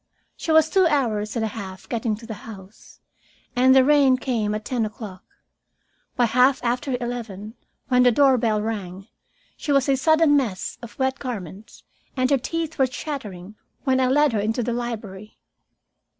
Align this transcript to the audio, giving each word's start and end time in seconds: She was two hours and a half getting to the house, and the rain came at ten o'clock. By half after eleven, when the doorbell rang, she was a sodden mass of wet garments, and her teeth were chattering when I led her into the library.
She 0.35 0.51
was 0.51 0.67
two 0.67 0.87
hours 0.87 1.35
and 1.35 1.45
a 1.45 1.49
half 1.49 1.87
getting 1.87 2.15
to 2.15 2.25
the 2.25 2.33
house, 2.49 3.01
and 3.55 3.75
the 3.75 3.83
rain 3.83 4.17
came 4.17 4.55
at 4.55 4.65
ten 4.65 4.83
o'clock. 4.83 5.23
By 6.15 6.25
half 6.25 6.59
after 6.63 6.97
eleven, 6.99 7.53
when 7.87 8.01
the 8.01 8.11
doorbell 8.11 8.63
rang, 8.63 9.09
she 9.55 9.71
was 9.71 9.87
a 9.87 9.95
sodden 9.95 10.35
mass 10.35 10.79
of 10.81 10.97
wet 10.97 11.19
garments, 11.19 11.83
and 12.17 12.31
her 12.31 12.39
teeth 12.39 12.79
were 12.79 12.87
chattering 12.87 13.53
when 13.83 13.99
I 13.99 14.07
led 14.07 14.33
her 14.33 14.39
into 14.39 14.63
the 14.63 14.73
library. 14.73 15.37